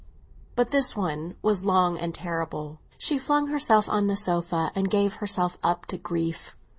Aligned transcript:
But 0.55 0.71
this 0.71 0.95
one 0.95 1.35
was 1.43 1.63
long 1.63 1.99
and 1.99 2.11
terrible; 2.11 2.79
she 2.97 3.19
flung 3.19 3.49
herself 3.49 3.87
on 3.87 4.07
the 4.07 4.15
sofa 4.15 4.71
and 4.73 4.89
gave 4.89 5.17
herself 5.17 5.59
up 5.61 5.85
to 5.89 5.97
her 5.97 6.13
misery. 6.15 6.53